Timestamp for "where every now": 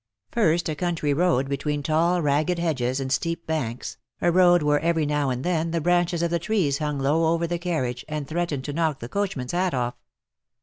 4.63-5.29